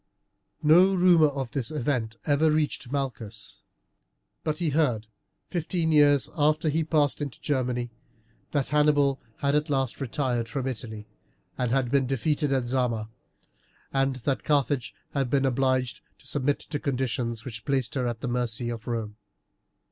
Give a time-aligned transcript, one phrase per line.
[0.63, 3.61] No rumour of this event ever reached Malchus,
[4.43, 5.05] but he heard,
[5.45, 7.91] fifteen years after he had passed into Germany,
[8.49, 11.05] that Hannibal had at last retired from Italy,
[11.55, 13.11] and had been defeated at Zama,
[13.93, 18.27] and that Carthage had been obliged to submit to conditions which placed her at the
[18.27, 19.17] mercy of Rome.